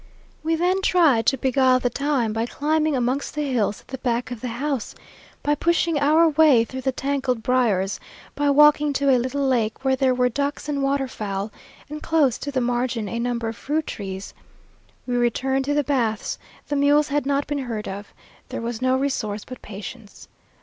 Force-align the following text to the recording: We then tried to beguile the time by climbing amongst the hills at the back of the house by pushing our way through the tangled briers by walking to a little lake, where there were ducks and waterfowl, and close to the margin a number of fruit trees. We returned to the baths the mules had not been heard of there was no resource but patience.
We 0.41 0.55
then 0.55 0.81
tried 0.81 1.27
to 1.27 1.37
beguile 1.37 1.79
the 1.79 1.91
time 1.91 2.33
by 2.33 2.47
climbing 2.47 2.95
amongst 2.95 3.35
the 3.35 3.43
hills 3.47 3.81
at 3.81 3.89
the 3.89 3.99
back 3.99 4.31
of 4.31 4.41
the 4.41 4.47
house 4.47 4.95
by 5.43 5.53
pushing 5.53 5.99
our 5.99 6.27
way 6.27 6.65
through 6.65 6.81
the 6.81 6.91
tangled 6.91 7.43
briers 7.43 7.99
by 8.33 8.49
walking 8.49 8.93
to 8.93 9.11
a 9.11 9.19
little 9.21 9.45
lake, 9.45 9.85
where 9.85 9.95
there 9.95 10.15
were 10.15 10.27
ducks 10.27 10.67
and 10.67 10.81
waterfowl, 10.81 11.51
and 11.87 12.01
close 12.01 12.39
to 12.39 12.51
the 12.51 12.59
margin 12.61 13.07
a 13.07 13.19
number 13.19 13.47
of 13.47 13.55
fruit 13.57 13.85
trees. 13.85 14.33
We 15.05 15.17
returned 15.17 15.65
to 15.65 15.75
the 15.75 15.83
baths 15.83 16.39
the 16.67 16.75
mules 16.75 17.09
had 17.09 17.27
not 17.27 17.45
been 17.45 17.59
heard 17.59 17.87
of 17.87 18.11
there 18.49 18.59
was 18.59 18.81
no 18.81 18.97
resource 18.97 19.45
but 19.45 19.61
patience. 19.61 20.27